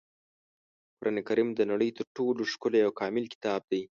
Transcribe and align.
قرانکریم 0.97 1.49
د 1.55 1.61
نړۍ 1.71 1.89
تر 1.97 2.05
ټولو 2.15 2.41
ښکلی 2.51 2.79
او 2.83 2.91
کامل 2.99 3.25
کتاب 3.33 3.61
دی. 3.71 3.81